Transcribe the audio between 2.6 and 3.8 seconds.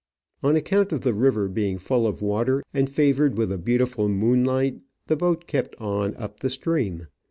and favoured with a